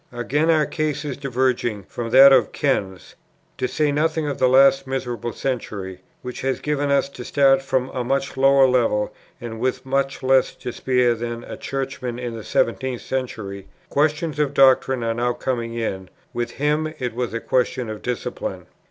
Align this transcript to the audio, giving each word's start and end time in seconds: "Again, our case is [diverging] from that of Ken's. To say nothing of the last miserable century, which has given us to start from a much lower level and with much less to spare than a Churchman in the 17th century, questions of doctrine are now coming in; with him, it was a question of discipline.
"Again, 0.11 0.49
our 0.49 0.65
case 0.65 1.05
is 1.05 1.15
[diverging] 1.15 1.83
from 1.87 2.09
that 2.09 2.33
of 2.33 2.51
Ken's. 2.51 3.13
To 3.59 3.67
say 3.67 3.91
nothing 3.91 4.25
of 4.27 4.39
the 4.39 4.49
last 4.49 4.87
miserable 4.87 5.31
century, 5.31 6.01
which 6.23 6.41
has 6.41 6.59
given 6.59 6.89
us 6.89 7.07
to 7.09 7.23
start 7.23 7.61
from 7.61 7.89
a 7.89 8.03
much 8.03 8.35
lower 8.35 8.65
level 8.67 9.13
and 9.39 9.59
with 9.59 9.85
much 9.85 10.23
less 10.23 10.55
to 10.55 10.71
spare 10.71 11.13
than 11.13 11.43
a 11.43 11.55
Churchman 11.55 12.17
in 12.17 12.35
the 12.35 12.41
17th 12.43 13.01
century, 13.01 13.67
questions 13.89 14.39
of 14.39 14.55
doctrine 14.55 15.03
are 15.03 15.13
now 15.13 15.33
coming 15.33 15.75
in; 15.75 16.09
with 16.33 16.49
him, 16.53 16.91
it 16.97 17.13
was 17.13 17.31
a 17.31 17.39
question 17.39 17.87
of 17.87 18.01
discipline. 18.01 18.65